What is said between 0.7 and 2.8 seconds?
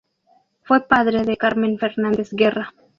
padre de Carmen Fernández-Guerra.